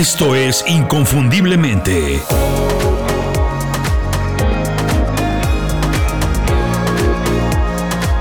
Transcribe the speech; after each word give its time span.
Esto 0.00 0.34
es 0.34 0.64
Inconfundiblemente. 0.66 2.22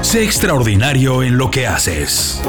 Sé 0.02 0.26
extraordinario 0.26 1.23
en 1.23 1.38
lo 1.38 1.50
que 1.50 1.68
haces. 1.68 2.42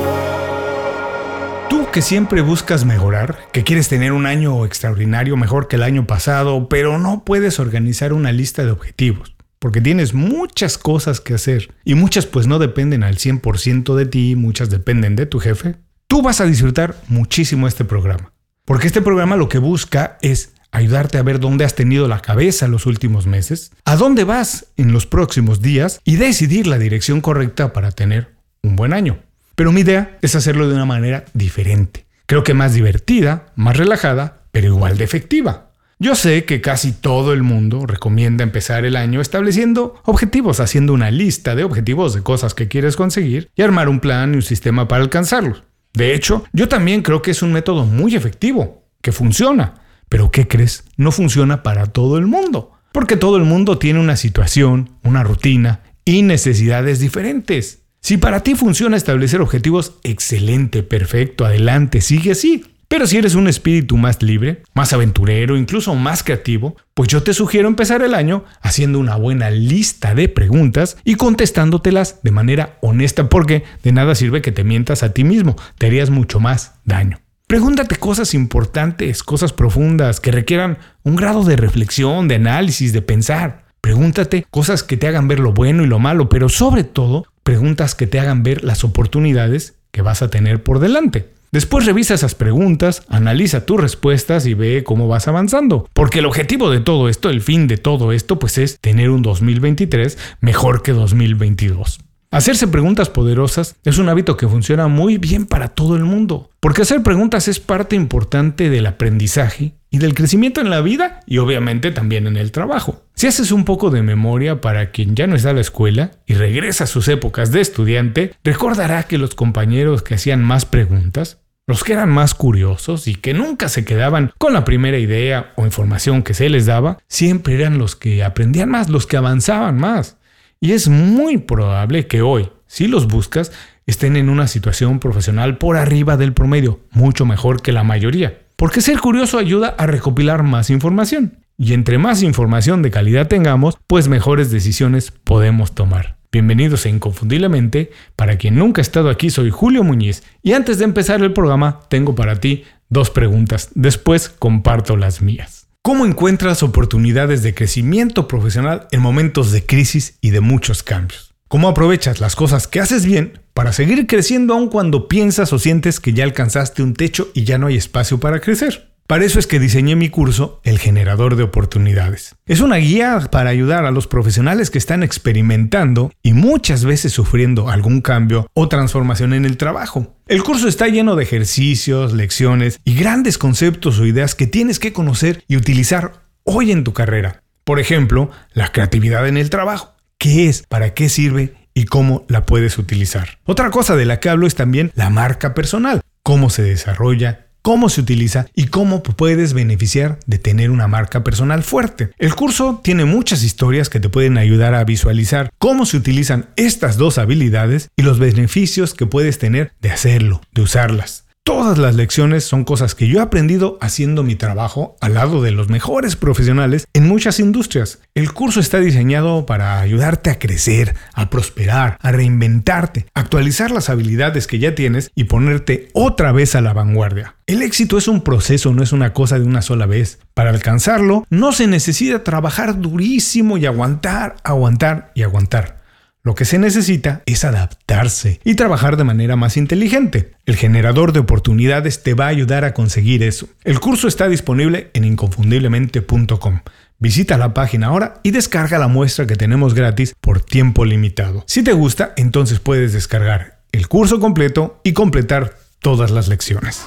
Tú 1.69 1.87
que 1.93 2.03
siempre 2.03 2.41
buscas 2.41 2.85
mejorar, 2.85 3.39
que 3.53 3.63
quieres 3.63 3.89
tener 3.89 4.11
un 4.11 4.27
año 4.27 4.67
extraordinario 4.67 5.37
mejor 5.37 5.69
que 5.69 5.77
el 5.77 5.85
año 5.85 6.09
pasado, 6.09 6.69
pero 6.69 6.99
no 6.99 7.23
puedes 7.25 7.61
organizar 7.61 8.13
una 8.13 8.33
lista 8.33 8.65
de 8.65 8.73
objetivos, 8.73 9.37
porque 9.61 9.81
tienes 9.81 10.13
muchas 10.13 10.77
cosas 10.77 11.21
que 11.21 11.35
hacer 11.35 11.73
y 11.85 11.95
muchas 11.95 12.27
pues 12.27 12.49
no 12.49 12.59
dependen 12.59 13.05
al 13.05 13.17
100% 13.17 13.95
de 13.95 14.07
ti, 14.07 14.35
muchas 14.35 14.71
dependen 14.71 15.15
de 15.15 15.27
tu 15.27 15.39
jefe, 15.39 15.77
tú 16.09 16.21
vas 16.21 16.41
a 16.41 16.47
disfrutar 16.47 16.97
muchísimo 17.07 17.69
este 17.69 17.85
programa. 17.85 18.33
Porque 18.71 18.87
este 18.87 19.03
programa 19.03 19.35
lo 19.35 19.49
que 19.49 19.59
busca 19.59 20.17
es 20.23 20.53
ayudarte 20.71 21.19
a 21.19 21.25
ver 21.25 21.41
dónde 21.41 21.65
has 21.65 21.75
tenido 21.75 22.07
la 22.07 22.23
cabeza 22.23 22.69
los 22.69 22.87
últimos 22.87 23.27
meses, 23.27 23.73
a 23.85 23.97
dónde 23.97 24.23
vas 24.23 24.67
en 24.77 24.93
los 24.93 25.07
próximos 25.07 25.61
días 25.61 26.01
y 26.05 26.15
decidir 26.15 26.69
la 26.69 26.79
dirección 26.79 27.21
correcta 27.21 27.73
para 27.73 27.91
tener 27.91 28.37
un 28.63 28.77
buen 28.77 28.93
año. 28.93 29.19
Pero 29.57 29.73
mi 29.73 29.81
idea 29.81 30.17
es 30.23 30.37
hacerlo 30.37 30.69
de 30.69 30.77
una 30.77 30.85
manera 30.85 31.25
diferente. 31.35 32.07
Creo 32.27 32.45
que 32.45 32.55
más 32.55 32.73
divertida, 32.73 33.47
más 33.57 33.77
relajada, 33.77 34.43
pero 34.53 34.69
igual 34.69 34.97
de 34.99 35.03
efectiva. 35.03 35.71
Yo 35.99 36.15
sé 36.15 36.45
que 36.45 36.61
casi 36.61 36.93
todo 36.93 37.33
el 37.33 37.43
mundo 37.43 37.87
recomienda 37.87 38.45
empezar 38.45 38.85
el 38.85 38.95
año 38.95 39.21
estableciendo 39.21 40.01
objetivos, 40.05 40.61
haciendo 40.61 40.93
una 40.93 41.11
lista 41.11 41.57
de 41.57 41.65
objetivos 41.65 42.15
de 42.15 42.23
cosas 42.23 42.55
que 42.55 42.69
quieres 42.69 42.95
conseguir 42.95 43.51
y 43.57 43.63
armar 43.63 43.89
un 43.89 43.99
plan 43.99 44.33
y 44.33 44.37
un 44.37 44.43
sistema 44.43 44.87
para 44.87 45.03
alcanzarlos. 45.03 45.65
De 45.93 46.15
hecho, 46.15 46.45
yo 46.53 46.69
también 46.69 47.03
creo 47.03 47.23
que 47.23 47.33
es 47.33 47.43
un 47.43 47.53
método 47.53 47.85
muy 47.85 48.15
efectivo, 48.15 48.85
que 49.03 49.13
funciona. 49.13 49.83
Pero 50.09 50.31
¿qué 50.31 50.49
crees? 50.49 50.85
No 50.97 51.13
funciona 51.13 51.63
para 51.63 51.87
todo 51.87 52.19
el 52.19 52.27
mundo. 52.27 52.73
Porque 52.93 53.17
todo 53.17 53.37
el 53.37 53.45
mundo 53.45 53.79
tiene 53.79 54.01
una 54.01 54.17
situación, 54.17 54.97
una 55.05 55.23
rutina 55.23 55.83
y 56.05 56.23
necesidades 56.23 56.99
diferentes. 56.99 57.83
Si 58.01 58.17
para 58.17 58.43
ti 58.43 58.55
funciona 58.55 58.97
establecer 58.97 59.41
objetivos, 59.41 59.95
excelente, 60.03 60.83
perfecto, 60.83 61.45
adelante, 61.45 62.01
sigue 62.01 62.33
así. 62.33 62.65
Pero 62.91 63.07
si 63.07 63.19
eres 63.19 63.37
un 63.37 63.47
espíritu 63.47 63.97
más 63.97 64.21
libre, 64.21 64.65
más 64.75 64.93
aventurero, 64.93 65.57
incluso 65.57 65.95
más 65.95 66.25
creativo, 66.25 66.75
pues 66.93 67.09
yo 67.09 67.23
te 67.23 67.35
sugiero 67.35 67.69
empezar 67.69 68.03
el 68.03 68.15
año 68.17 68.45
haciendo 68.63 68.99
una 68.99 69.15
buena 69.15 69.49
lista 69.49 70.17
de 70.17 70.29
preguntas 70.29 70.97
y 71.05 71.15
contestándotelas 71.15 72.21
de 72.25 72.33
manera 72.33 72.79
honesta, 72.83 73.29
porque 73.29 73.63
de 73.85 73.93
nada 73.93 74.17
sirve 74.17 74.43
que 74.43 74.51
te 74.51 74.65
mientas 74.65 75.05
a 75.05 75.13
ti 75.13 75.23
mismo, 75.23 75.55
te 75.79 75.87
harías 75.87 76.11
mucho 76.11 76.41
más 76.41 76.81
daño. 76.85 77.21
Pregúntate 77.47 77.95
cosas 77.95 78.35
importantes, 78.35 79.23
cosas 79.23 79.53
profundas, 79.53 80.19
que 80.19 80.33
requieran 80.33 80.79
un 81.05 81.15
grado 81.15 81.45
de 81.45 81.55
reflexión, 81.55 82.27
de 82.27 82.35
análisis, 82.35 82.93
de 82.93 83.03
pensar. 83.03 83.67
Pregúntate 83.81 84.45
cosas 84.51 84.83
que 84.83 84.97
te 84.97 85.07
hagan 85.07 85.29
ver 85.29 85.39
lo 85.39 85.53
bueno 85.53 85.85
y 85.85 85.87
lo 85.87 86.01
malo, 86.01 86.29
pero 86.29 86.49
sobre 86.49 86.83
todo, 86.83 87.25
preguntas 87.45 87.95
que 87.95 88.09
te 88.09 88.19
hagan 88.19 88.43
ver 88.43 88.65
las 88.65 88.83
oportunidades 88.83 89.77
que 89.93 90.03
vas 90.03 90.23
a 90.23 90.29
tener 90.29 90.65
por 90.65 90.81
delante. 90.81 91.39
Después 91.53 91.85
revisa 91.85 92.15
esas 92.15 92.37
preguntas, 92.37 93.03
analiza 93.09 93.67
tus 93.67 93.81
respuestas 93.81 94.47
y 94.47 94.55
ve 94.55 94.85
cómo 94.85 95.09
vas 95.09 95.27
avanzando. 95.27 95.89
Porque 95.93 96.21
el 96.21 96.27
objetivo 96.27 96.71
de 96.71 96.79
todo 96.79 97.09
esto, 97.09 97.29
el 97.29 97.41
fin 97.41 97.67
de 97.67 97.77
todo 97.77 98.13
esto, 98.13 98.39
pues 98.39 98.57
es 98.57 98.79
tener 98.81 99.11
un 99.11 99.23
2023 99.23 100.17
mejor 100.41 100.83
que 100.83 100.93
2022. 100.93 101.99
Hacerse 102.33 102.69
preguntas 102.69 103.09
poderosas 103.09 103.75
es 103.85 103.99
un 103.99 104.09
hábito 104.09 104.37
que 104.37 104.47
funciona 104.47 104.87
muy 104.87 105.19
bien 105.19 105.47
para 105.47 105.71
todo 105.71 105.97
el 105.97 106.05
mundo, 106.05 106.51
porque 106.61 106.83
hacer 106.83 107.03
preguntas 107.03 107.49
es 107.49 107.59
parte 107.59 107.97
importante 107.97 108.71
del 108.71 108.87
aprendizaje 108.87 109.75
y 109.91 109.99
del 109.99 110.15
crecimiento 110.15 110.61
en 110.61 110.71
la 110.71 110.81
vida 110.81 111.21
y 111.27 111.39
obviamente 111.39 111.91
también 111.91 112.29
en 112.29 112.37
el 112.37 112.53
trabajo. 112.53 113.03
Si 113.15 113.27
haces 113.27 113.51
un 113.51 113.65
poco 113.65 113.91
de 113.91 114.03
memoria 114.03 114.61
para 114.61 114.93
quien 114.93 115.17
ya 115.17 115.27
no 115.27 115.35
está 115.35 115.51
a 115.51 115.55
la 115.55 115.61
escuela 115.61 116.13
y 116.25 116.35
regresa 116.35 116.85
a 116.85 116.87
sus 116.87 117.09
épocas 117.09 117.51
de 117.51 117.61
estudiante, 117.61 118.33
recordará 118.45 119.03
que 119.03 119.19
los 119.19 119.35
compañeros 119.35 120.03
que 120.03 120.15
hacían 120.15 120.45
más 120.45 120.65
preguntas, 120.65 121.40
los 121.71 121.85
que 121.85 121.93
eran 121.93 122.11
más 122.11 122.35
curiosos 122.35 123.07
y 123.07 123.15
que 123.15 123.33
nunca 123.33 123.69
se 123.69 123.85
quedaban 123.85 124.33
con 124.39 124.53
la 124.53 124.65
primera 124.65 124.99
idea 124.99 125.53
o 125.57 125.65
información 125.65 126.23
que 126.23 126.35
se 126.35 126.51
les 126.51 126.67
daba, 126.67 126.99
siempre 127.09 127.55
eran 127.55 127.79
los 127.79 127.97
que 127.97 128.25
aprendían 128.25 128.69
más, 128.69 128.91
los 128.91 129.07
que 129.07 129.17
avanzaban 129.17 129.79
más. 129.79 130.19
Y 130.61 130.73
es 130.73 130.89
muy 130.89 131.39
probable 131.39 132.07
que 132.07 132.23
hoy, 132.23 132.51
si 132.67 132.89
los 132.89 133.07
buscas, 133.07 133.53
estén 133.87 134.17
en 134.17 134.29
una 134.29 134.49
situación 134.49 134.99
profesional 134.99 135.59
por 135.59 135.77
arriba 135.77 136.17
del 136.17 136.33
promedio, 136.33 136.81
mucho 136.91 137.25
mejor 137.25 137.63
que 137.63 137.73
la 137.73 137.85
mayoría. 137.85 138.43
Porque 138.57 138.83
ser 138.83 138.99
curioso 138.99 139.39
ayuda 139.39 139.75
a 139.79 139.87
recopilar 139.87 140.43
más 140.43 140.69
información. 140.69 141.39
Y 141.57 141.73
entre 141.73 141.99
más 141.99 142.23
información 142.23 142.83
de 142.83 142.91
calidad 142.91 143.29
tengamos, 143.29 143.79
pues 143.87 144.09
mejores 144.09 144.51
decisiones 144.51 145.13
podemos 145.13 145.75
tomar. 145.75 146.20
Bienvenidos 146.33 146.87
a 146.87 146.89
Inconfundiblemente. 146.91 147.91
Para 148.15 148.39
quien 148.39 148.55
nunca 148.55 148.81
ha 148.81 148.83
estado 148.83 149.11
aquí, 149.11 149.31
soy 149.31 149.51
Julio 149.51 149.83
Muñiz. 149.83 150.23
Y 150.45 150.53
antes 150.53 150.79
de 150.79 150.85
empezar 150.85 151.21
el 151.23 151.33
programa, 151.33 151.81
tengo 151.89 152.15
para 152.15 152.37
ti 152.39 152.63
dos 152.89 153.11
preguntas. 153.11 153.71
Después 153.75 154.29
comparto 154.29 154.97
las 154.97 155.23
mías. 155.23 155.67
¿Cómo 155.83 156.07
encuentras 156.07 156.63
oportunidades 156.63 157.43
de 157.43 157.53
crecimiento 157.53 158.29
profesional 158.29 158.87
en 158.93 159.01
momentos 159.01 159.51
de 159.51 159.67
crisis 159.67 160.19
y 160.21 160.31
de 160.31 160.41
muchos 160.41 160.85
cambios? 160.85 161.35
¿Cómo 161.49 161.67
aprovechas 161.67 162.21
las 162.21 162.37
cosas 162.37 162.69
que 162.69 162.79
haces 162.79 163.05
bien 163.05 163.41
para 163.53 163.73
seguir 163.73 164.07
creciendo 164.07 164.55
aun 164.55 164.69
cuando 164.69 165.09
piensas 165.09 165.53
o 165.53 165.59
sientes 165.59 165.99
que 165.99 166.13
ya 166.13 166.23
alcanzaste 166.23 166.85
un 166.85 166.95
techo 166.95 167.29
y 167.35 167.43
ya 167.43 167.59
no 167.59 167.67
hay 167.67 167.75
espacio 167.75 168.21
para 168.21 168.39
crecer? 168.39 168.90
Para 169.11 169.25
eso 169.25 169.41
es 169.41 169.49
que 169.49 169.59
diseñé 169.59 169.97
mi 169.97 170.09
curso, 170.09 170.61
El 170.63 170.79
Generador 170.79 171.35
de 171.35 171.43
Oportunidades. 171.43 172.37
Es 172.47 172.61
una 172.61 172.77
guía 172.77 173.19
para 173.33 173.51
ayudar 173.51 173.85
a 173.85 173.91
los 173.91 174.07
profesionales 174.07 174.71
que 174.71 174.79
están 174.79 175.03
experimentando 175.03 176.13
y 176.23 176.33
muchas 176.33 176.85
veces 176.85 177.13
sufriendo 177.13 177.71
algún 177.71 178.03
cambio 178.03 178.47
o 178.55 178.69
transformación 178.69 179.35
en 179.35 179.45
el 179.45 179.57
trabajo. 179.57 180.15
El 180.29 180.45
curso 180.45 180.69
está 180.69 180.87
lleno 180.87 181.17
de 181.17 181.25
ejercicios, 181.25 182.13
lecciones 182.13 182.79
y 182.85 182.95
grandes 182.95 183.37
conceptos 183.37 183.99
o 183.99 184.07
ideas 184.07 184.37
que 184.37 184.47
tienes 184.47 184.79
que 184.79 184.93
conocer 184.93 185.43
y 185.49 185.57
utilizar 185.57 186.23
hoy 186.45 186.71
en 186.71 186.85
tu 186.85 186.93
carrera. 186.93 187.43
Por 187.65 187.81
ejemplo, 187.81 188.31
la 188.53 188.71
creatividad 188.71 189.27
en 189.27 189.39
el 189.39 189.51
trabajo. 189.51 189.97
¿Qué 190.19 190.49
es? 190.49 190.63
¿Para 190.69 190.95
qué 190.95 191.09
sirve? 191.09 191.57
y 191.73 191.85
cómo 191.85 192.27
la 192.29 192.47
puedes 192.47 192.79
utilizar. 192.79 193.39
Otra 193.45 193.71
cosa 193.71 193.95
de 193.95 194.05
la 194.05 194.19
que 194.19 194.29
hablo 194.29 194.49
es 194.49 194.57
también 194.57 194.91
la 194.97 195.09
marca 195.09 195.55
personal, 195.55 196.01
cómo 196.25 196.51
se 196.51 196.63
desarrolla, 196.63 197.50
cómo 197.63 197.89
se 197.89 198.01
utiliza 198.01 198.47
y 198.55 198.67
cómo 198.67 199.03
puedes 199.03 199.53
beneficiar 199.53 200.19
de 200.27 200.39
tener 200.39 200.71
una 200.71 200.89
marca 200.89 201.25
personal 201.25 201.63
fuerte. 201.63 202.11
El 202.19 202.35
curso 202.35 202.81
tiene 202.83 203.05
muchas 203.05 203.43
historias 203.43 203.89
que 203.89 204.01
te 204.01 204.09
pueden 204.09 204.39
ayudar 204.39 204.75
a 204.75 204.85
visualizar 204.85 205.51
cómo 205.59 205.87
se 205.87 205.97
utilizan 205.97 206.49
estas 206.57 206.97
dos 206.97 207.19
habilidades 207.19 207.91
y 207.97 208.03
los 208.03 208.19
beneficios 208.19 208.95
que 208.95 209.07
puedes 209.07 209.39
tener 209.39 209.73
de 209.81 209.91
hacerlo, 209.91 210.41
de 210.53 210.63
usarlas. 210.63 211.25
Todas 211.43 211.79
las 211.79 211.95
lecciones 211.95 212.45
son 212.45 212.65
cosas 212.65 212.95
que 212.95 213.09
yo 213.09 213.19
he 213.19 213.23
aprendido 213.23 213.79
haciendo 213.81 214.23
mi 214.23 214.35
trabajo 214.35 214.97
al 215.01 215.15
lado 215.15 215.43
de 215.43 215.51
los 215.51 215.71
mejores 215.71 216.15
profesionales 216.15 216.87
en 216.93 217.09
muchas 217.09 217.41
industrias. 217.41 217.99
El 218.15 218.33
curso 218.33 218.61
está 218.61 218.79
diseñado 218.79 219.47
para 219.47 219.81
ayudarte 219.81 220.29
a 220.29 220.39
crecer, 220.39 220.95
a 221.15 221.31
prosperar, 221.31 221.97
a 222.01 222.13
reinventarte, 222.13 223.07
actualizar 223.15 223.71
las 223.71 223.89
habilidades 223.89 224.47
que 224.47 224.59
ya 224.59 224.75
tienes 224.75 225.11
y 225.15 225.25
ponerte 225.25 225.89
otra 225.95 226.31
vez 226.31 226.55
a 226.55 226.61
la 226.61 226.75
vanguardia. 226.75 227.37
El 227.47 227.63
éxito 227.63 227.97
es 227.97 228.07
un 228.07 228.21
proceso, 228.21 228.73
no 228.75 228.83
es 228.83 228.93
una 228.93 229.13
cosa 229.13 229.39
de 229.39 229.47
una 229.47 229.63
sola 229.63 229.87
vez. 229.87 230.21
Para 230.35 230.51
alcanzarlo, 230.51 231.27
no 231.31 231.53
se 231.53 231.67
necesita 231.67 232.23
trabajar 232.23 232.81
durísimo 232.81 233.57
y 233.57 233.67
aguantar, 233.67 234.37
aguantar 234.45 235.11
y 235.15 235.23
aguantar. 235.23 235.80
Lo 236.23 236.35
que 236.35 236.45
se 236.45 236.59
necesita 236.59 237.23
es 237.25 237.45
adaptarse 237.45 238.41
y 238.45 238.55
trabajar 238.55 238.99
de 238.99 239.05
manera 239.05 239.37
más 239.37 239.57
inteligente. 239.57 240.33
El 240.45 240.57
generador 240.57 241.15
de 241.15 241.21
oportunidades 241.21 242.03
te 242.03 242.13
va 242.13 242.27
a 242.27 242.29
ayudar 242.29 242.67
a 242.67 242.75
conseguir 242.75 243.23
eso. 243.23 243.49
El 243.65 243.81
curso 243.81 244.07
está 244.07 244.29
disponible 244.29 244.91
en 244.93 245.05
inconfundiblemente.com. 245.05 246.61
Visita 246.99 247.39
la 247.39 247.55
página 247.55 247.87
ahora 247.87 248.21
y 248.23 248.33
descarga 248.33 248.79
la 248.79 248.89
muestra 248.89 249.27
que 249.27 249.37
tenemos 249.37 249.73
gratis 249.73 250.15
por 250.21 250.43
tiempo 250.43 250.85
limitado. 250.85 251.43
Si 251.47 251.63
te 251.63 251.73
gusta, 251.73 252.13
entonces 252.19 252.61
puedes 252.61 252.93
descargar 252.93 253.61
el 253.73 253.89
curso 253.89 254.21
completo 254.21 254.79
y 254.85 254.93
completar 254.93 255.57
todas 255.81 256.11
las 256.11 256.29
lecciones. 256.29 256.83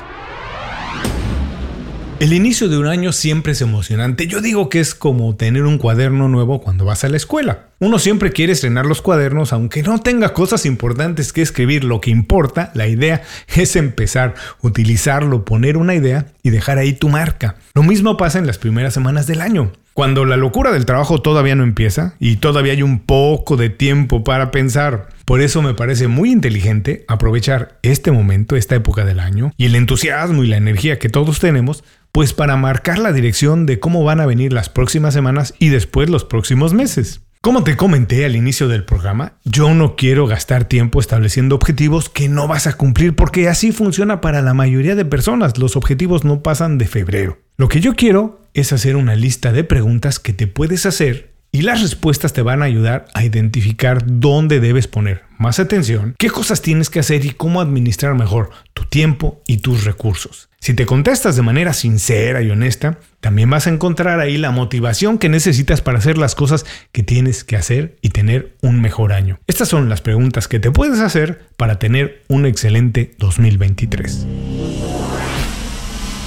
El 2.19 2.31
inicio 2.31 2.69
de 2.69 2.77
un 2.77 2.87
año 2.87 3.11
siempre 3.11 3.51
es 3.51 3.61
emocionante. 3.61 4.27
Yo 4.27 4.39
digo 4.39 4.69
que 4.69 4.79
es 4.79 4.95
como 4.95 5.35
tener 5.35 5.63
un 5.63 5.77
cuaderno 5.77 6.29
nuevo 6.29 6.61
cuando 6.61 6.85
vas 6.85 7.03
a 7.03 7.09
la 7.09 7.17
escuela. 7.17 7.67
Uno 7.79 7.99
siempre 7.99 8.31
quiere 8.31 8.53
estrenar 8.53 8.85
los 8.85 9.01
cuadernos 9.01 9.51
aunque 9.51 9.83
no 9.83 9.99
tenga 9.99 10.33
cosas 10.33 10.65
importantes 10.65 11.33
que 11.33 11.41
escribir. 11.41 11.83
Lo 11.83 11.99
que 11.99 12.11
importa, 12.11 12.71
la 12.75 12.87
idea, 12.87 13.23
es 13.55 13.75
empezar, 13.75 14.35
utilizarlo, 14.61 15.43
poner 15.43 15.75
una 15.75 15.95
idea 15.95 16.27
y 16.43 16.51
dejar 16.51 16.77
ahí 16.77 16.93
tu 16.93 17.09
marca. 17.09 17.55
Lo 17.73 17.83
mismo 17.83 18.15
pasa 18.15 18.39
en 18.39 18.47
las 18.47 18.57
primeras 18.57 18.93
semanas 18.93 19.27
del 19.27 19.41
año. 19.41 19.73
Cuando 19.93 20.25
la 20.25 20.37
locura 20.37 20.71
del 20.71 20.87
trabajo 20.87 21.21
todavía 21.21 21.55
no 21.55 21.63
empieza 21.63 22.15
y 22.19 22.37
todavía 22.37 22.73
hay 22.73 22.81
un 22.81 22.99
poco 22.99 23.57
de 23.57 23.69
tiempo 23.69 24.23
para 24.23 24.49
pensar. 24.49 25.09
Por 25.25 25.39
eso 25.39 25.61
me 25.61 25.75
parece 25.75 26.07
muy 26.07 26.31
inteligente 26.31 27.05
aprovechar 27.07 27.77
este 27.83 28.11
momento, 28.11 28.55
esta 28.55 28.75
época 28.75 29.05
del 29.05 29.19
año 29.19 29.51
y 29.55 29.65
el 29.65 29.75
entusiasmo 29.75 30.43
y 30.43 30.47
la 30.47 30.57
energía 30.57 30.97
que 30.97 31.09
todos 31.09 31.39
tenemos 31.39 31.83
Pues 32.15 32.31
para 32.31 32.57
marcar 32.57 32.99
la 32.99 33.11
dirección 33.11 33.65
de 33.65 33.79
cómo 33.79 34.03
van 34.03 34.19
a 34.19 34.27
venir 34.27 34.53
las 34.53 34.69
próximas 34.69 35.15
semanas 35.15 35.55
y 35.57 35.69
después 35.69 36.11
los 36.11 36.23
próximos 36.23 36.71
meses. 36.71 37.21
Como 37.41 37.63
te 37.63 37.75
comenté 37.75 38.23
al 38.23 38.35
inicio 38.35 38.67
del 38.67 38.85
programa, 38.85 39.33
yo 39.45 39.73
no 39.73 39.95
quiero 39.95 40.27
gastar 40.27 40.65
tiempo 40.65 40.99
estableciendo 40.99 41.55
objetivos 41.55 42.09
que 42.09 42.29
no 42.29 42.47
vas 42.47 42.67
a 42.67 42.77
cumplir 42.77 43.15
porque 43.15 43.49
así 43.49 43.71
funciona 43.71 44.21
para 44.21 44.43
la 44.43 44.53
mayoría 44.53 44.93
de 44.93 45.05
personas. 45.05 45.57
Los 45.57 45.75
objetivos 45.75 46.23
no 46.23 46.43
pasan 46.43 46.77
de 46.77 46.85
febrero. 46.85 47.39
Lo 47.57 47.67
que 47.67 47.79
yo 47.79 47.95
quiero 47.95 48.41
es 48.53 48.73
hacer 48.73 48.95
una 48.95 49.15
lista 49.15 49.51
de 49.51 49.63
preguntas 49.63 50.19
que 50.19 50.33
te 50.33 50.45
puedes 50.45 50.85
hacer 50.85 51.33
y 51.51 51.63
las 51.63 51.81
respuestas 51.81 52.31
te 52.31 52.43
van 52.43 52.61
a 52.61 52.65
ayudar 52.65 53.07
a 53.15 53.23
identificar 53.23 54.03
dónde 54.05 54.59
debes 54.59 54.87
poner 54.87 55.23
más 55.43 55.59
atención, 55.59 56.15
qué 56.17 56.29
cosas 56.29 56.61
tienes 56.61 56.89
que 56.89 56.99
hacer 56.99 57.25
y 57.25 57.31
cómo 57.31 57.59
administrar 57.59 58.15
mejor 58.15 58.49
tu 58.73 58.85
tiempo 58.85 59.43
y 59.45 59.57
tus 59.57 59.83
recursos. 59.83 60.49
Si 60.59 60.73
te 60.73 60.85
contestas 60.85 61.35
de 61.35 61.41
manera 61.41 61.73
sincera 61.73 62.41
y 62.41 62.49
honesta, 62.49 62.97
también 63.19 63.49
vas 63.49 63.67
a 63.67 63.69
encontrar 63.69 64.21
ahí 64.21 64.37
la 64.37 64.51
motivación 64.51 65.17
que 65.17 65.27
necesitas 65.27 65.81
para 65.81 65.97
hacer 65.97 66.17
las 66.17 66.33
cosas 66.33 66.65
que 66.93 67.03
tienes 67.03 67.43
que 67.43 67.57
hacer 67.57 67.97
y 68.01 68.09
tener 68.09 68.55
un 68.61 68.81
mejor 68.81 69.11
año. 69.11 69.39
Estas 69.45 69.67
son 69.67 69.89
las 69.89 69.99
preguntas 69.99 70.47
que 70.47 70.61
te 70.61 70.71
puedes 70.71 71.01
hacer 71.01 71.45
para 71.57 71.77
tener 71.77 72.23
un 72.29 72.45
excelente 72.45 73.13
2023. 73.19 74.25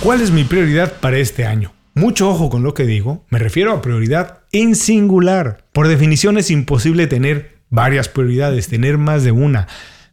¿Cuál 0.00 0.20
es 0.20 0.30
mi 0.30 0.44
prioridad 0.44 0.92
para 1.00 1.16
este 1.16 1.46
año? 1.46 1.72
Mucho 1.94 2.28
ojo 2.28 2.50
con 2.50 2.62
lo 2.62 2.74
que 2.74 2.84
digo, 2.84 3.24
me 3.30 3.38
refiero 3.38 3.72
a 3.72 3.80
prioridad 3.80 4.40
en 4.52 4.76
singular. 4.76 5.64
Por 5.72 5.88
definición 5.88 6.36
es 6.36 6.50
imposible 6.50 7.06
tener 7.06 7.55
varias 7.70 8.08
prioridades, 8.08 8.68
tener 8.68 8.98
más 8.98 9.24
de 9.24 9.32
una. 9.32 9.66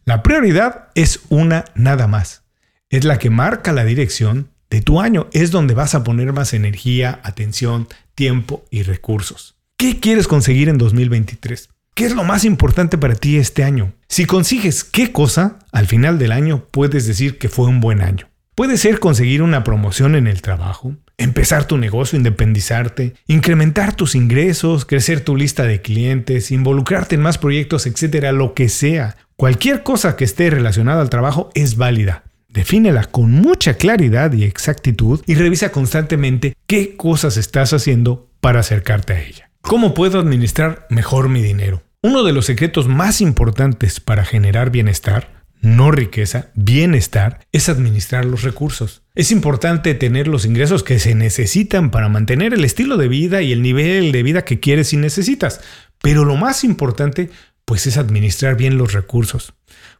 La 0.05 0.23
prioridad 0.23 0.89
es 0.95 1.21
una 1.29 1.65
nada 1.75 2.07
más. 2.07 2.43
Es 2.89 3.05
la 3.05 3.19
que 3.19 3.29
marca 3.29 3.71
la 3.71 3.85
dirección 3.85 4.49
de 4.69 4.81
tu 4.81 4.99
año. 4.99 5.27
Es 5.31 5.51
donde 5.51 5.73
vas 5.73 5.95
a 5.95 6.03
poner 6.03 6.33
más 6.33 6.53
energía, 6.53 7.19
atención, 7.23 7.87
tiempo 8.15 8.65
y 8.69 8.83
recursos. 8.83 9.55
¿Qué 9.77 9.99
quieres 9.99 10.27
conseguir 10.27 10.69
en 10.69 10.77
2023? 10.77 11.69
¿Qué 11.95 12.05
es 12.05 12.15
lo 12.15 12.23
más 12.23 12.43
importante 12.43 12.97
para 12.97 13.15
ti 13.15 13.37
este 13.37 13.63
año? 13.63 13.93
Si 14.07 14.25
consigues 14.25 14.83
qué 14.83 15.11
cosa, 15.11 15.59
al 15.71 15.87
final 15.87 16.17
del 16.17 16.31
año 16.31 16.65
puedes 16.71 17.05
decir 17.05 17.37
que 17.37 17.49
fue 17.49 17.67
un 17.67 17.81
buen 17.81 18.01
año. 18.01 18.29
Puede 18.55 18.77
ser 18.77 18.99
conseguir 18.99 19.41
una 19.41 19.63
promoción 19.63 20.15
en 20.15 20.27
el 20.27 20.41
trabajo, 20.41 20.95
empezar 21.23 21.65
tu 21.65 21.77
negocio, 21.77 22.17
independizarte, 22.17 23.13
incrementar 23.27 23.95
tus 23.95 24.15
ingresos, 24.15 24.85
crecer 24.85 25.21
tu 25.21 25.35
lista 25.35 25.63
de 25.63 25.81
clientes, 25.81 26.51
involucrarte 26.51 27.15
en 27.15 27.21
más 27.21 27.37
proyectos, 27.37 27.85
etcétera, 27.85 28.31
lo 28.31 28.53
que 28.53 28.69
sea. 28.69 29.15
Cualquier 29.35 29.83
cosa 29.83 30.15
que 30.15 30.25
esté 30.25 30.49
relacionada 30.49 31.01
al 31.01 31.09
trabajo 31.09 31.49
es 31.55 31.77
válida. 31.77 32.23
Defínela 32.49 33.05
con 33.05 33.31
mucha 33.31 33.75
claridad 33.75 34.31
y 34.33 34.43
exactitud 34.43 35.21
y 35.25 35.35
revisa 35.35 35.71
constantemente 35.71 36.55
qué 36.67 36.95
cosas 36.95 37.37
estás 37.37 37.73
haciendo 37.73 38.29
para 38.39 38.59
acercarte 38.59 39.13
a 39.13 39.21
ella. 39.21 39.49
¿Cómo 39.61 39.93
puedo 39.93 40.19
administrar 40.19 40.85
mejor 40.89 41.29
mi 41.29 41.41
dinero? 41.41 41.81
Uno 42.01 42.23
de 42.23 42.33
los 42.33 42.45
secretos 42.45 42.87
más 42.87 43.21
importantes 43.21 43.99
para 43.99 44.25
generar 44.25 44.69
bienestar 44.69 45.43
no 45.63 45.91
riqueza, 45.91 46.51
bienestar, 46.55 47.39
es 47.53 47.69
administrar 47.69 48.25
los 48.25 48.43
recursos. 48.43 49.02
Es 49.15 49.31
importante 49.31 49.93
tener 49.93 50.27
los 50.27 50.43
ingresos 50.43 50.81
que 50.81 50.97
se 50.97 51.13
necesitan 51.13 51.91
para 51.91 52.09
mantener 52.09 52.51
el 52.55 52.65
estilo 52.65 52.97
de 52.97 53.07
vida 53.07 53.43
y 53.43 53.51
el 53.51 53.61
nivel 53.61 54.11
de 54.11 54.23
vida 54.23 54.43
que 54.43 54.59
quieres 54.59 54.91
y 54.91 54.97
necesitas. 54.97 55.61
Pero 56.01 56.25
lo 56.25 56.35
más 56.35 56.63
importante, 56.63 57.29
pues 57.63 57.85
es 57.85 57.97
administrar 57.97 58.57
bien 58.57 58.75
los 58.79 58.91
recursos. 58.91 59.53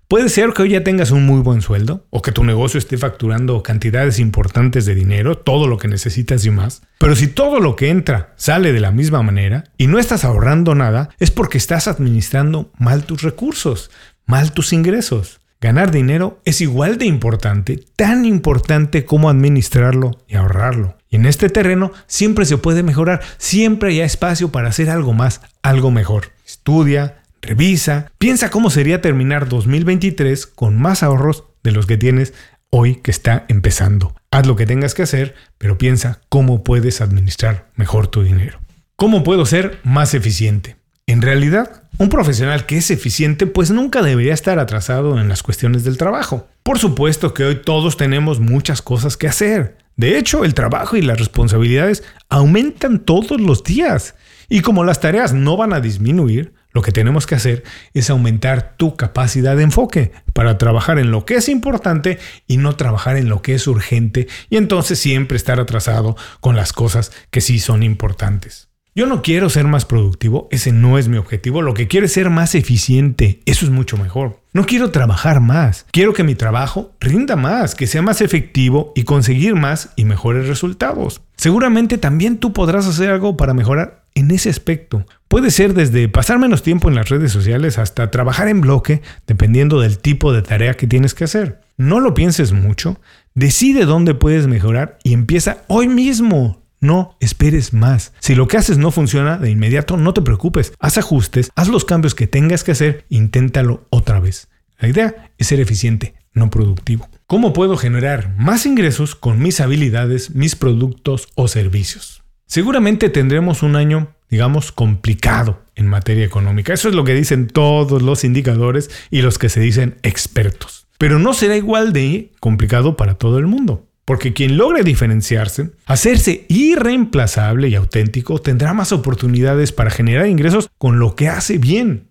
Puede 0.07 0.30
ser 0.30 0.54
que 0.54 0.63
hoy 0.63 0.69
ya 0.69 0.83
tengas 0.83 1.12
un 1.12 1.27
muy 1.27 1.42
buen 1.42 1.62
sueldo 1.62 2.07
o 2.10 2.24
que 2.24 2.31
tu 2.31 2.44
negocio 2.44 2.80
esté 2.80 2.98
facturando 2.98 3.62
cantidades 3.62 4.18
importantes 4.18 4.88
de 4.88 4.95
dinero, 4.95 5.38
todo 5.38 5.68
lo 5.68 5.77
que 5.77 5.88
necesitas 5.88 6.44
y 6.48 6.50
más. 6.50 6.81
Pero 6.98 7.15
si 7.15 7.27
todo 7.27 7.60
lo 7.60 7.75
que 7.75 7.89
entra 7.89 8.33
sale 8.36 8.74
de 8.74 8.80
la 8.80 8.89
misma 8.89 9.21
manera 9.21 9.65
y 9.77 9.86
no 9.86 10.00
estás 10.00 10.25
ahorrando 10.25 10.74
nada, 10.74 11.10
es 11.19 11.30
porque 11.30 11.60
estás 11.60 11.88
administrando 11.88 12.71
mal 12.80 13.04
tus 13.04 13.21
recursos, 13.21 13.92
mal 14.25 14.54
tus 14.54 14.74
ingresos. 14.74 15.39
Ganar 15.63 15.92
dinero 15.92 16.42
es 16.44 16.60
igual 16.60 16.98
de 16.98 17.06
importante, 17.06 17.80
tan 17.95 18.25
importante 18.25 19.06
como 19.06 19.30
administrarlo 19.30 20.12
y 20.27 20.36
ahorrarlo. 20.36 20.98
Y 21.10 21.15
en 21.15 21.25
este 21.25 21.48
terreno 21.48 21.94
siempre 22.06 22.44
se 22.44 22.57
puede 22.57 22.83
mejorar, 22.83 23.21
siempre 23.38 23.92
hay 23.92 24.01
espacio 24.01 24.51
para 24.51 24.68
hacer 24.68 24.89
algo 24.89 25.13
más, 25.13 25.39
algo 25.62 25.89
mejor. 25.89 26.33
Estudia, 26.45 27.24
revisa, 27.42 28.12
piensa 28.18 28.50
cómo 28.50 28.69
sería 28.71 29.00
terminar 29.00 29.48
2023 29.48 30.48
con 30.48 30.81
más 30.81 31.01
ahorros 31.01 31.45
de 31.63 31.71
los 31.71 31.86
que 31.86 31.95
tienes 31.95 32.33
hoy 32.69 32.95
que 32.95 33.12
está 33.12 33.45
empezando. 33.48 34.13
Haz 34.31 34.45
lo 34.45 34.57
que 34.57 34.65
tengas 34.65 34.94
que 34.94 35.04
hacer, 35.04 35.33
pero 35.60 35.77
piensa 35.77 36.19
cómo 36.27 36.62
puedes 36.65 37.00
administrar 37.00 37.69
mejor 37.77 38.07
tu 38.07 38.21
dinero. 38.21 38.60
¿Cómo 38.98 39.24
puedo 39.24 39.45
ser 39.45 39.80
más 39.86 40.13
eficiente? 40.13 40.75
En 41.07 41.21
realidad, 41.21 41.82
un 41.97 42.09
profesional 42.09 42.65
que 42.65 42.77
es 42.77 42.91
eficiente 42.91 43.45
pues 43.47 43.71
nunca 43.71 44.01
debería 44.01 44.33
estar 44.33 44.59
atrasado 44.59 45.19
en 45.19 45.29
las 45.29 45.43
cuestiones 45.43 45.83
del 45.83 45.97
trabajo. 45.97 46.47
Por 46.63 46.79
supuesto 46.79 47.33
que 47.33 47.43
hoy 47.43 47.61
todos 47.61 47.97
tenemos 47.97 48.39
muchas 48.39 48.81
cosas 48.81 49.17
que 49.17 49.27
hacer. 49.27 49.77
De 49.95 50.17
hecho, 50.17 50.43
el 50.43 50.55
trabajo 50.55 50.97
y 50.97 51.01
las 51.01 51.19
responsabilidades 51.19 52.03
aumentan 52.29 52.99
todos 52.99 53.39
los 53.39 53.63
días. 53.63 54.15
Y 54.49 54.61
como 54.61 54.83
las 54.83 54.99
tareas 54.99 55.33
no 55.33 55.55
van 55.55 55.73
a 55.73 55.81
disminuir, 55.81 56.53
lo 56.71 56.81
que 56.81 56.91
tenemos 56.91 57.27
que 57.27 57.35
hacer 57.35 57.63
es 57.93 58.09
aumentar 58.09 58.75
tu 58.77 58.95
capacidad 58.95 59.55
de 59.55 59.63
enfoque 59.63 60.11
para 60.33 60.57
trabajar 60.57 60.97
en 60.97 61.11
lo 61.11 61.25
que 61.25 61.35
es 61.35 61.47
importante 61.47 62.17
y 62.47 62.57
no 62.57 62.75
trabajar 62.75 63.17
en 63.17 63.29
lo 63.29 63.43
que 63.43 63.53
es 63.53 63.67
urgente 63.67 64.27
y 64.49 64.57
entonces 64.57 64.97
siempre 64.97 65.37
estar 65.37 65.59
atrasado 65.59 66.17
con 66.39 66.55
las 66.55 66.73
cosas 66.73 67.11
que 67.29 67.41
sí 67.41 67.59
son 67.59 67.83
importantes. 67.83 68.72
Yo 68.95 69.07
no 69.07 69.23
quiero 69.23 69.49
ser 69.49 69.65
más 69.65 69.85
productivo, 69.85 70.47
ese 70.51 70.71
no 70.71 70.99
es 70.99 71.07
mi 71.07 71.17
objetivo, 71.17 71.63
lo 71.63 71.73
que 71.73 71.87
quiero 71.87 72.05
es 72.05 72.13
ser 72.13 72.29
más 72.29 72.53
eficiente, 72.53 73.41
eso 73.47 73.65
es 73.65 73.71
mucho 73.71 73.97
mejor. 73.97 74.41
No 74.53 74.67
quiero 74.67 74.91
trabajar 74.91 75.41
más, 75.41 75.87
quiero 75.89 76.13
que 76.13 76.23
mi 76.23 76.35
trabajo 76.35 76.91
rinda 76.99 77.35
más, 77.35 77.73
que 77.73 77.87
sea 77.87 78.03
más 78.03 78.21
efectivo 78.21 78.93
y 78.95 79.01
conseguir 79.01 79.55
más 79.55 79.89
y 79.95 80.05
mejores 80.05 80.47
resultados. 80.47 81.21
Seguramente 81.37 81.97
también 81.97 82.37
tú 82.37 82.53
podrás 82.53 82.85
hacer 82.85 83.09
algo 83.09 83.35
para 83.35 83.55
mejorar 83.55 84.05
en 84.13 84.29
ese 84.29 84.51
aspecto. 84.51 85.07
Puede 85.27 85.49
ser 85.49 85.73
desde 85.73 86.07
pasar 86.07 86.37
menos 86.37 86.61
tiempo 86.61 86.87
en 86.87 86.93
las 86.93 87.09
redes 87.09 87.31
sociales 87.31 87.79
hasta 87.79 88.11
trabajar 88.11 88.47
en 88.47 88.61
bloque, 88.61 89.01
dependiendo 89.25 89.81
del 89.81 89.97
tipo 89.97 90.31
de 90.33 90.43
tarea 90.43 90.75
que 90.75 90.85
tienes 90.85 91.15
que 91.15 91.23
hacer. 91.23 91.61
No 91.77 91.99
lo 91.99 92.13
pienses 92.13 92.51
mucho, 92.53 92.99
decide 93.33 93.85
dónde 93.85 94.13
puedes 94.13 94.45
mejorar 94.45 94.99
y 95.03 95.13
empieza 95.13 95.63
hoy 95.67 95.87
mismo. 95.87 96.62
No 96.83 97.15
esperes 97.21 97.71
más. 97.71 98.11
Si 98.19 98.35
lo 98.35 98.49
que 98.49 98.57
haces 98.57 98.77
no 98.77 98.91
funciona 98.91 99.37
de 99.37 99.49
inmediato, 99.49 99.95
no 99.95 100.13
te 100.13 100.21
preocupes. 100.21 100.73
Haz 100.79 100.97
ajustes, 100.97 101.49
haz 101.55 101.69
los 101.69 101.85
cambios 101.85 102.13
que 102.13 102.27
tengas 102.27 102.65
que 102.65 102.73
hacer, 102.73 103.05
inténtalo 103.07 103.85
otra 103.89 104.19
vez. 104.19 104.49
La 104.79 104.89
idea 104.89 105.31
es 105.37 105.47
ser 105.47 105.61
eficiente, 105.61 106.13
no 106.33 106.49
productivo. 106.49 107.07
¿Cómo 107.25 107.53
puedo 107.53 107.77
generar 107.77 108.35
más 108.37 108.65
ingresos 108.65 109.15
con 109.15 109.39
mis 109.39 109.61
habilidades, 109.61 110.35
mis 110.35 110.57
productos 110.57 111.29
o 111.35 111.47
servicios? 111.47 112.21
Seguramente 112.47 113.07
tendremos 113.07 113.63
un 113.63 113.77
año, 113.77 114.13
digamos, 114.29 114.73
complicado 114.73 115.63
en 115.75 115.87
materia 115.87 116.25
económica. 116.25 116.73
Eso 116.73 116.89
es 116.89 116.95
lo 116.95 117.05
que 117.05 117.13
dicen 117.13 117.47
todos 117.47 118.01
los 118.01 118.25
indicadores 118.25 118.89
y 119.09 119.21
los 119.21 119.37
que 119.37 119.47
se 119.47 119.61
dicen 119.61 119.95
expertos. 120.03 120.85
Pero 120.97 121.17
no 121.17 121.33
será 121.33 121.55
igual 121.55 121.93
de 121.93 122.33
complicado 122.41 122.97
para 122.97 123.13
todo 123.13 123.39
el 123.39 123.47
mundo. 123.47 123.87
Porque 124.05 124.33
quien 124.33 124.57
logre 124.57 124.83
diferenciarse, 124.83 125.72
hacerse 125.86 126.45
irreemplazable 126.50 127.69
y 127.69 127.75
auténtico, 127.75 128.39
tendrá 128.39 128.74
más 128.74 128.91
oportunidades 128.91 129.72
para 129.72 129.91
generar 129.91 130.27
ingresos 130.27 130.69
con 130.77 131.00
lo 131.00 131.15
que 131.15 131.29
hace 131.29 131.57
bien. 131.57 132.10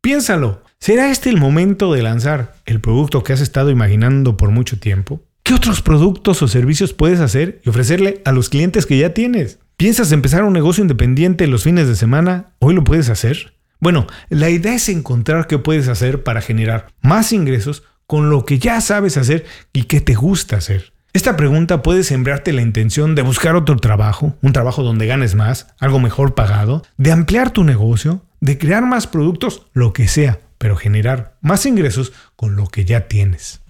Piénsalo, 0.00 0.62
¿será 0.78 1.10
este 1.10 1.30
el 1.30 1.38
momento 1.38 1.92
de 1.92 2.02
lanzar 2.02 2.54
el 2.66 2.80
producto 2.80 3.22
que 3.22 3.32
has 3.32 3.40
estado 3.40 3.70
imaginando 3.70 4.36
por 4.36 4.50
mucho 4.50 4.78
tiempo? 4.78 5.20
¿Qué 5.42 5.54
otros 5.54 5.82
productos 5.82 6.42
o 6.42 6.48
servicios 6.48 6.92
puedes 6.92 7.20
hacer 7.20 7.60
y 7.64 7.68
ofrecerle 7.70 8.22
a 8.24 8.32
los 8.32 8.48
clientes 8.48 8.86
que 8.86 8.98
ya 8.98 9.12
tienes? 9.12 9.58
¿Piensas 9.76 10.12
empezar 10.12 10.44
un 10.44 10.52
negocio 10.52 10.82
independiente 10.82 11.48
los 11.48 11.64
fines 11.64 11.88
de 11.88 11.96
semana? 11.96 12.52
¿Hoy 12.60 12.74
lo 12.74 12.84
puedes 12.84 13.08
hacer? 13.08 13.54
Bueno, 13.80 14.06
la 14.28 14.48
idea 14.48 14.74
es 14.74 14.88
encontrar 14.88 15.48
qué 15.48 15.58
puedes 15.58 15.88
hacer 15.88 16.22
para 16.22 16.40
generar 16.40 16.86
más 17.00 17.32
ingresos 17.32 17.82
con 18.06 18.30
lo 18.30 18.44
que 18.44 18.60
ya 18.60 18.80
sabes 18.80 19.16
hacer 19.16 19.44
y 19.72 19.84
que 19.84 20.00
te 20.00 20.14
gusta 20.14 20.56
hacer. 20.56 20.91
Esta 21.14 21.36
pregunta 21.36 21.82
puede 21.82 22.04
sembrarte 22.04 22.54
la 22.54 22.62
intención 22.62 23.14
de 23.14 23.20
buscar 23.20 23.54
otro 23.54 23.76
trabajo, 23.76 24.34
un 24.40 24.54
trabajo 24.54 24.82
donde 24.82 25.06
ganes 25.06 25.34
más, 25.34 25.66
algo 25.78 26.00
mejor 26.00 26.34
pagado, 26.34 26.82
de 26.96 27.12
ampliar 27.12 27.50
tu 27.50 27.64
negocio, 27.64 28.22
de 28.40 28.56
crear 28.56 28.86
más 28.86 29.06
productos, 29.06 29.66
lo 29.74 29.92
que 29.92 30.08
sea, 30.08 30.40
pero 30.56 30.74
generar 30.74 31.36
más 31.42 31.66
ingresos 31.66 32.14
con 32.34 32.56
lo 32.56 32.66
que 32.66 32.86
ya 32.86 33.08
tienes. 33.08 33.60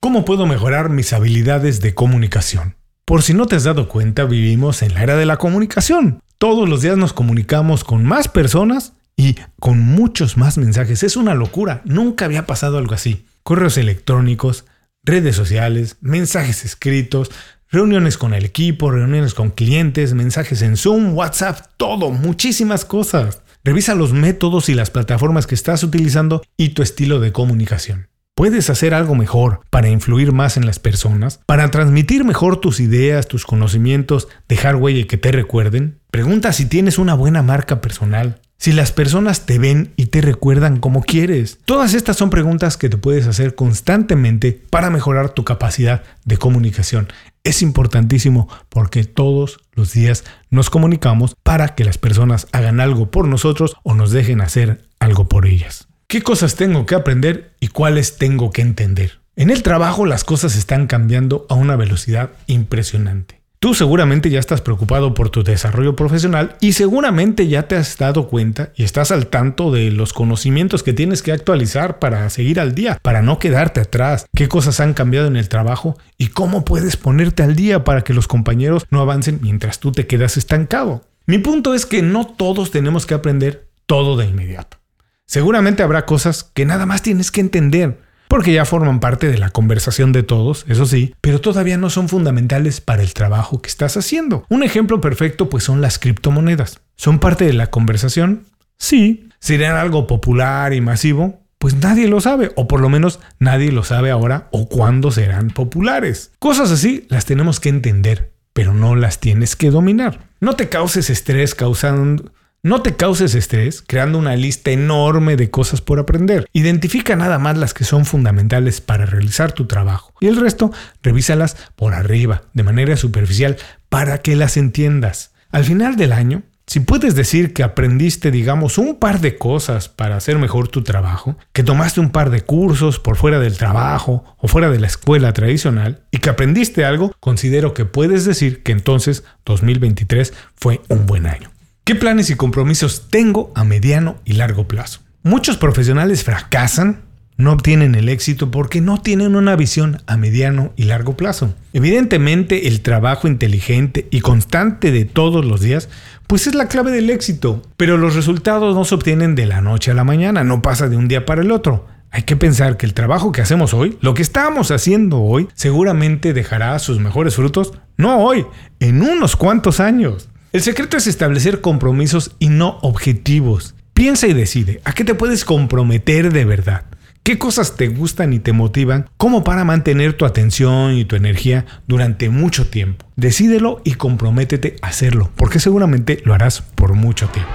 ¿Cómo 0.00 0.24
puedo 0.24 0.46
mejorar 0.46 0.90
mis 0.90 1.12
habilidades 1.12 1.80
de 1.80 1.92
comunicación? 1.92 2.76
Por 3.04 3.22
si 3.22 3.34
no 3.34 3.46
te 3.46 3.56
has 3.56 3.64
dado 3.64 3.88
cuenta, 3.88 4.24
vivimos 4.24 4.80
en 4.82 4.94
la 4.94 5.02
era 5.02 5.16
de 5.16 5.26
la 5.26 5.38
comunicación. 5.38 6.20
Todos 6.38 6.68
los 6.68 6.82
días 6.82 6.96
nos 6.96 7.12
comunicamos 7.12 7.82
con 7.82 8.04
más 8.04 8.28
personas 8.28 8.92
y 9.16 9.34
con 9.58 9.80
muchos 9.80 10.36
más 10.36 10.56
mensajes. 10.56 11.02
Es 11.02 11.16
una 11.16 11.34
locura, 11.34 11.82
nunca 11.84 12.26
había 12.26 12.46
pasado 12.46 12.78
algo 12.78 12.94
así. 12.94 13.26
Correos 13.42 13.76
electrónicos, 13.76 14.66
redes 15.04 15.36
sociales, 15.36 15.96
mensajes 16.00 16.64
escritos, 16.64 17.30
Reuniones 17.72 18.18
con 18.18 18.34
el 18.34 18.44
equipo, 18.44 18.90
reuniones 18.90 19.32
con 19.32 19.48
clientes, 19.48 20.12
mensajes 20.12 20.60
en 20.60 20.76
Zoom, 20.76 21.14
WhatsApp, 21.14 21.68
todo, 21.78 22.10
muchísimas 22.10 22.84
cosas. 22.84 23.40
Revisa 23.64 23.94
los 23.94 24.12
métodos 24.12 24.68
y 24.68 24.74
las 24.74 24.90
plataformas 24.90 25.46
que 25.46 25.54
estás 25.54 25.82
utilizando 25.82 26.42
y 26.58 26.70
tu 26.74 26.82
estilo 26.82 27.18
de 27.18 27.32
comunicación. 27.32 28.08
¿Puedes 28.34 28.68
hacer 28.68 28.92
algo 28.92 29.14
mejor 29.14 29.60
para 29.70 29.88
influir 29.88 30.32
más 30.32 30.58
en 30.58 30.66
las 30.66 30.80
personas? 30.80 31.40
¿Para 31.46 31.70
transmitir 31.70 32.24
mejor 32.24 32.60
tus 32.60 32.78
ideas, 32.78 33.26
tus 33.26 33.46
conocimientos, 33.46 34.28
dejar 34.48 34.76
huella 34.76 35.06
que 35.06 35.16
te 35.16 35.32
recuerden? 35.32 35.98
Pregunta 36.10 36.52
si 36.52 36.66
tienes 36.66 36.98
una 36.98 37.14
buena 37.14 37.42
marca 37.42 37.80
personal. 37.80 38.42
Si 38.62 38.70
las 38.70 38.92
personas 38.92 39.44
te 39.44 39.58
ven 39.58 39.92
y 39.96 40.06
te 40.06 40.20
recuerdan 40.20 40.78
como 40.78 41.02
quieres. 41.02 41.58
Todas 41.64 41.94
estas 41.94 42.16
son 42.16 42.30
preguntas 42.30 42.76
que 42.76 42.88
te 42.88 42.96
puedes 42.96 43.26
hacer 43.26 43.56
constantemente 43.56 44.52
para 44.70 44.88
mejorar 44.88 45.30
tu 45.30 45.42
capacidad 45.42 46.04
de 46.24 46.36
comunicación. 46.36 47.08
Es 47.42 47.60
importantísimo 47.60 48.48
porque 48.68 49.02
todos 49.02 49.58
los 49.72 49.92
días 49.92 50.22
nos 50.48 50.70
comunicamos 50.70 51.34
para 51.42 51.74
que 51.74 51.84
las 51.84 51.98
personas 51.98 52.46
hagan 52.52 52.78
algo 52.78 53.10
por 53.10 53.26
nosotros 53.26 53.74
o 53.82 53.94
nos 53.94 54.12
dejen 54.12 54.40
hacer 54.40 54.84
algo 55.00 55.28
por 55.28 55.46
ellas. 55.46 55.88
¿Qué 56.06 56.22
cosas 56.22 56.54
tengo 56.54 56.86
que 56.86 56.94
aprender 56.94 57.54
y 57.58 57.66
cuáles 57.66 58.16
tengo 58.16 58.52
que 58.52 58.62
entender? 58.62 59.18
En 59.34 59.50
el 59.50 59.64
trabajo 59.64 60.06
las 60.06 60.22
cosas 60.22 60.54
están 60.54 60.86
cambiando 60.86 61.46
a 61.48 61.54
una 61.54 61.74
velocidad 61.74 62.30
impresionante. 62.46 63.41
Tú 63.62 63.74
seguramente 63.74 64.28
ya 64.28 64.40
estás 64.40 64.60
preocupado 64.60 65.14
por 65.14 65.30
tu 65.30 65.44
desarrollo 65.44 65.94
profesional 65.94 66.56
y 66.58 66.72
seguramente 66.72 67.46
ya 67.46 67.68
te 67.68 67.76
has 67.76 67.96
dado 67.96 68.26
cuenta 68.26 68.72
y 68.74 68.82
estás 68.82 69.12
al 69.12 69.28
tanto 69.28 69.70
de 69.70 69.92
los 69.92 70.12
conocimientos 70.12 70.82
que 70.82 70.92
tienes 70.92 71.22
que 71.22 71.30
actualizar 71.30 72.00
para 72.00 72.28
seguir 72.28 72.58
al 72.58 72.74
día, 72.74 72.98
para 73.00 73.22
no 73.22 73.38
quedarte 73.38 73.80
atrás, 73.80 74.26
qué 74.34 74.48
cosas 74.48 74.80
han 74.80 74.94
cambiado 74.94 75.28
en 75.28 75.36
el 75.36 75.48
trabajo 75.48 75.96
y 76.18 76.30
cómo 76.30 76.64
puedes 76.64 76.96
ponerte 76.96 77.44
al 77.44 77.54
día 77.54 77.84
para 77.84 78.02
que 78.02 78.14
los 78.14 78.26
compañeros 78.26 78.84
no 78.90 79.00
avancen 79.00 79.38
mientras 79.42 79.78
tú 79.78 79.92
te 79.92 80.08
quedas 80.08 80.36
estancado. 80.36 81.04
Mi 81.26 81.38
punto 81.38 81.72
es 81.72 81.86
que 81.86 82.02
no 82.02 82.26
todos 82.26 82.72
tenemos 82.72 83.06
que 83.06 83.14
aprender 83.14 83.68
todo 83.86 84.16
de 84.16 84.26
inmediato. 84.26 84.78
Seguramente 85.24 85.84
habrá 85.84 86.04
cosas 86.04 86.42
que 86.42 86.66
nada 86.66 86.84
más 86.84 87.02
tienes 87.02 87.30
que 87.30 87.40
entender 87.40 88.00
porque 88.32 88.54
ya 88.54 88.64
forman 88.64 88.98
parte 88.98 89.30
de 89.30 89.36
la 89.36 89.50
conversación 89.50 90.10
de 90.10 90.22
todos, 90.22 90.64
eso 90.66 90.86
sí, 90.86 91.14
pero 91.20 91.42
todavía 91.42 91.76
no 91.76 91.90
son 91.90 92.08
fundamentales 92.08 92.80
para 92.80 93.02
el 93.02 93.12
trabajo 93.12 93.60
que 93.60 93.68
estás 93.68 93.98
haciendo. 93.98 94.46
Un 94.48 94.62
ejemplo 94.62 95.02
perfecto 95.02 95.50
pues 95.50 95.64
son 95.64 95.82
las 95.82 95.98
criptomonedas. 95.98 96.80
¿Son 96.96 97.18
parte 97.18 97.44
de 97.44 97.52
la 97.52 97.66
conversación? 97.66 98.46
Sí. 98.78 99.28
¿Serían 99.38 99.76
algo 99.76 100.06
popular 100.06 100.72
y 100.72 100.80
masivo? 100.80 101.42
Pues 101.58 101.74
nadie 101.74 102.08
lo 102.08 102.22
sabe, 102.22 102.52
o 102.56 102.66
por 102.66 102.80
lo 102.80 102.88
menos 102.88 103.20
nadie 103.38 103.70
lo 103.70 103.84
sabe 103.84 104.10
ahora 104.10 104.48
o 104.50 104.66
cuándo 104.66 105.10
serán 105.10 105.50
populares. 105.50 106.30
Cosas 106.38 106.70
así 106.70 107.06
las 107.10 107.26
tenemos 107.26 107.60
que 107.60 107.68
entender, 107.68 108.32
pero 108.54 108.72
no 108.72 108.96
las 108.96 109.20
tienes 109.20 109.56
que 109.56 109.70
dominar. 109.70 110.20
No 110.40 110.56
te 110.56 110.70
causes 110.70 111.10
estrés 111.10 111.54
causando 111.54 112.32
no 112.64 112.80
te 112.80 112.94
causes 112.94 113.34
estrés 113.34 113.82
creando 113.84 114.18
una 114.18 114.36
lista 114.36 114.70
enorme 114.70 115.34
de 115.34 115.50
cosas 115.50 115.80
por 115.80 115.98
aprender. 115.98 116.46
Identifica 116.52 117.16
nada 117.16 117.40
más 117.40 117.58
las 117.58 117.74
que 117.74 117.82
son 117.82 118.04
fundamentales 118.04 118.80
para 118.80 119.04
realizar 119.04 119.50
tu 119.50 119.66
trabajo 119.66 120.14
y 120.20 120.28
el 120.28 120.36
resto 120.36 120.70
revísalas 121.02 121.56
por 121.74 121.92
arriba, 121.92 122.42
de 122.54 122.62
manera 122.62 122.96
superficial, 122.96 123.56
para 123.88 124.18
que 124.18 124.36
las 124.36 124.56
entiendas. 124.56 125.32
Al 125.50 125.64
final 125.64 125.96
del 125.96 126.12
año, 126.12 126.44
si 126.68 126.78
puedes 126.78 127.16
decir 127.16 127.52
que 127.52 127.64
aprendiste, 127.64 128.30
digamos, 128.30 128.78
un 128.78 129.00
par 129.00 129.20
de 129.20 129.36
cosas 129.36 129.88
para 129.88 130.16
hacer 130.16 130.38
mejor 130.38 130.68
tu 130.68 130.82
trabajo, 130.82 131.36
que 131.52 131.64
tomaste 131.64 131.98
un 131.98 132.10
par 132.10 132.30
de 132.30 132.42
cursos 132.42 133.00
por 133.00 133.16
fuera 133.16 133.40
del 133.40 133.58
trabajo 133.58 134.24
o 134.38 134.46
fuera 134.46 134.70
de 134.70 134.78
la 134.78 134.86
escuela 134.86 135.32
tradicional 135.32 136.04
y 136.12 136.18
que 136.18 136.30
aprendiste 136.30 136.84
algo, 136.84 137.12
considero 137.18 137.74
que 137.74 137.86
puedes 137.86 138.24
decir 138.24 138.62
que 138.62 138.70
entonces 138.70 139.24
2023 139.44 140.32
fue 140.54 140.80
un 140.88 141.06
buen 141.06 141.26
año. 141.26 141.50
¿Qué 141.84 141.96
planes 141.96 142.30
y 142.30 142.36
compromisos 142.36 143.08
tengo 143.10 143.50
a 143.56 143.64
mediano 143.64 144.14
y 144.24 144.34
largo 144.34 144.68
plazo? 144.68 145.00
Muchos 145.24 145.56
profesionales 145.56 146.22
fracasan, 146.22 147.00
no 147.36 147.50
obtienen 147.50 147.96
el 147.96 148.08
éxito 148.08 148.52
porque 148.52 148.80
no 148.80 149.00
tienen 149.02 149.34
una 149.34 149.56
visión 149.56 150.00
a 150.06 150.16
mediano 150.16 150.72
y 150.76 150.84
largo 150.84 151.16
plazo. 151.16 151.56
Evidentemente 151.72 152.68
el 152.68 152.82
trabajo 152.82 153.26
inteligente 153.26 154.06
y 154.12 154.20
constante 154.20 154.92
de 154.92 155.06
todos 155.06 155.44
los 155.44 155.60
días 155.60 155.88
pues 156.28 156.46
es 156.46 156.54
la 156.54 156.68
clave 156.68 156.92
del 156.92 157.10
éxito, 157.10 157.62
pero 157.76 157.96
los 157.96 158.14
resultados 158.14 158.76
no 158.76 158.84
se 158.84 158.94
obtienen 158.94 159.34
de 159.34 159.46
la 159.46 159.60
noche 159.60 159.90
a 159.90 159.94
la 159.94 160.04
mañana, 160.04 160.44
no 160.44 160.62
pasa 160.62 160.88
de 160.88 160.96
un 160.96 161.08
día 161.08 161.26
para 161.26 161.42
el 161.42 161.50
otro. 161.50 161.88
Hay 162.12 162.22
que 162.22 162.36
pensar 162.36 162.76
que 162.76 162.86
el 162.86 162.94
trabajo 162.94 163.32
que 163.32 163.40
hacemos 163.40 163.74
hoy, 163.74 163.98
lo 164.00 164.14
que 164.14 164.22
estamos 164.22 164.70
haciendo 164.70 165.20
hoy, 165.20 165.48
seguramente 165.54 166.32
dejará 166.32 166.78
sus 166.78 167.00
mejores 167.00 167.34
frutos, 167.34 167.72
no 167.96 168.18
hoy, 168.18 168.46
en 168.78 169.02
unos 169.02 169.34
cuantos 169.34 169.80
años. 169.80 170.28
El 170.52 170.60
secreto 170.60 170.98
es 170.98 171.06
establecer 171.06 171.62
compromisos 171.62 172.36
y 172.38 172.50
no 172.50 172.76
objetivos. 172.82 173.74
Piensa 173.94 174.26
y 174.26 174.34
decide 174.34 174.82
a 174.84 174.92
qué 174.92 175.02
te 175.02 175.14
puedes 175.14 175.46
comprometer 175.46 176.30
de 176.30 176.44
verdad. 176.44 176.84
¿Qué 177.22 177.38
cosas 177.38 177.76
te 177.76 177.88
gustan 177.88 178.34
y 178.34 178.38
te 178.38 178.52
motivan 178.52 179.08
como 179.16 179.44
para 179.44 179.64
mantener 179.64 180.12
tu 180.12 180.26
atención 180.26 180.92
y 180.92 181.06
tu 181.06 181.16
energía 181.16 181.64
durante 181.86 182.28
mucho 182.28 182.68
tiempo? 182.68 183.06
Decídelo 183.16 183.80
y 183.82 183.94
comprométete 183.94 184.76
a 184.82 184.88
hacerlo, 184.88 185.30
porque 185.36 185.58
seguramente 185.58 186.20
lo 186.26 186.34
harás 186.34 186.60
por 186.60 186.92
mucho 186.92 187.28
tiempo. 187.28 187.50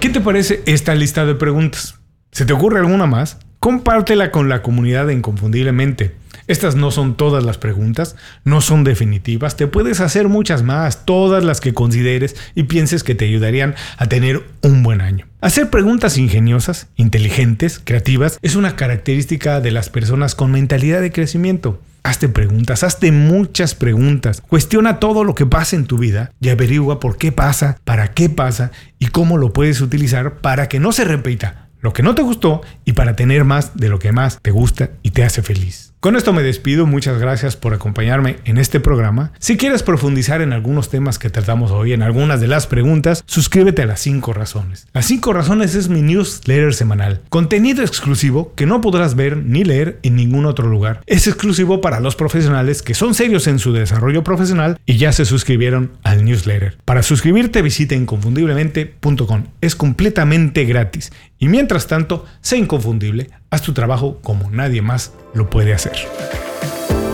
¿Qué 0.00 0.08
te 0.08 0.22
parece 0.22 0.62
esta 0.64 0.94
lista 0.94 1.26
de 1.26 1.34
preguntas? 1.34 2.00
¿Se 2.32 2.46
te 2.46 2.54
ocurre 2.54 2.78
alguna 2.78 3.04
más? 3.04 3.36
Compártela 3.60 4.30
con 4.30 4.48
la 4.48 4.62
comunidad 4.62 5.06
de 5.08 5.12
Inconfundiblemente. 5.12 6.23
Estas 6.46 6.76
no 6.76 6.90
son 6.90 7.16
todas 7.16 7.42
las 7.42 7.56
preguntas, 7.56 8.16
no 8.44 8.60
son 8.60 8.84
definitivas, 8.84 9.56
te 9.56 9.66
puedes 9.66 10.00
hacer 10.00 10.28
muchas 10.28 10.62
más, 10.62 11.06
todas 11.06 11.42
las 11.42 11.60
que 11.60 11.72
consideres 11.72 12.36
y 12.54 12.64
pienses 12.64 13.02
que 13.02 13.14
te 13.14 13.24
ayudarían 13.24 13.74
a 13.96 14.06
tener 14.06 14.44
un 14.62 14.82
buen 14.82 15.00
año. 15.00 15.26
Hacer 15.40 15.70
preguntas 15.70 16.18
ingeniosas, 16.18 16.88
inteligentes, 16.96 17.80
creativas, 17.82 18.38
es 18.42 18.56
una 18.56 18.76
característica 18.76 19.60
de 19.60 19.70
las 19.70 19.88
personas 19.88 20.34
con 20.34 20.50
mentalidad 20.50 21.00
de 21.00 21.12
crecimiento. 21.12 21.80
Hazte 22.02 22.28
preguntas, 22.28 22.84
hazte 22.84 23.12
muchas 23.12 23.74
preguntas. 23.74 24.42
Cuestiona 24.46 25.00
todo 25.00 25.24
lo 25.24 25.34
que 25.34 25.46
pasa 25.46 25.76
en 25.76 25.86
tu 25.86 25.96
vida 25.96 26.32
y 26.40 26.50
averigua 26.50 27.00
por 27.00 27.16
qué 27.16 27.32
pasa, 27.32 27.78
para 27.84 28.12
qué 28.12 28.28
pasa 28.28 28.72
y 28.98 29.06
cómo 29.06 29.38
lo 29.38 29.54
puedes 29.54 29.80
utilizar 29.80 30.36
para 30.40 30.68
que 30.68 30.80
no 30.80 30.92
se 30.92 31.04
repita 31.04 31.64
lo 31.84 31.92
que 31.92 32.02
no 32.02 32.14
te 32.14 32.22
gustó 32.22 32.62
y 32.86 32.94
para 32.94 33.14
tener 33.14 33.44
más 33.44 33.76
de 33.76 33.90
lo 33.90 33.98
que 33.98 34.10
más 34.10 34.38
te 34.40 34.50
gusta 34.50 34.92
y 35.02 35.10
te 35.10 35.22
hace 35.22 35.42
feliz. 35.42 35.92
Con 36.04 36.16
esto 36.16 36.34
me 36.34 36.42
despido, 36.42 36.84
muchas 36.84 37.18
gracias 37.18 37.56
por 37.56 37.72
acompañarme 37.72 38.36
en 38.44 38.58
este 38.58 38.78
programa. 38.78 39.32
Si 39.38 39.56
quieres 39.56 39.82
profundizar 39.82 40.42
en 40.42 40.52
algunos 40.52 40.90
temas 40.90 41.18
que 41.18 41.30
tratamos 41.30 41.70
hoy, 41.70 41.94
en 41.94 42.02
algunas 42.02 42.42
de 42.42 42.46
las 42.46 42.66
preguntas, 42.66 43.24
suscríbete 43.24 43.80
a 43.80 43.86
las 43.86 44.00
5 44.00 44.34
razones. 44.34 44.86
Las 44.92 45.06
5 45.06 45.32
razones 45.32 45.74
es 45.74 45.88
mi 45.88 46.02
newsletter 46.02 46.74
semanal, 46.74 47.22
contenido 47.30 47.82
exclusivo 47.82 48.52
que 48.54 48.66
no 48.66 48.82
podrás 48.82 49.14
ver 49.14 49.38
ni 49.38 49.64
leer 49.64 49.98
en 50.02 50.16
ningún 50.16 50.44
otro 50.44 50.68
lugar. 50.68 51.00
Es 51.06 51.26
exclusivo 51.26 51.80
para 51.80 52.00
los 52.00 52.16
profesionales 52.16 52.82
que 52.82 52.92
son 52.92 53.14
serios 53.14 53.46
en 53.46 53.58
su 53.58 53.72
desarrollo 53.72 54.22
profesional 54.22 54.78
y 54.84 54.98
ya 54.98 55.10
se 55.10 55.24
suscribieron 55.24 55.92
al 56.02 56.22
newsletter. 56.22 56.76
Para 56.84 57.02
suscribirte 57.02 57.62
visita 57.62 57.94
inconfundiblemente.com. 57.94 59.44
Es 59.62 59.74
completamente 59.74 60.66
gratis 60.66 61.12
y 61.38 61.48
mientras 61.48 61.86
tanto, 61.86 62.24
sé 62.40 62.56
inconfundible, 62.56 63.30
haz 63.50 63.62
tu 63.62 63.72
trabajo 63.72 64.18
como 64.22 64.50
nadie 64.50 64.82
más 64.82 65.12
lo 65.34 65.50
puede 65.50 65.74
hacer. 65.74 65.96